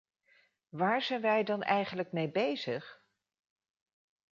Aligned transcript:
Waar 0.69 1.01
zijn 1.01 1.21
wij 1.21 1.43
dan 1.43 1.63
eigenlijk 1.63 2.11
mee 2.11 2.31
bezig? 2.31 3.01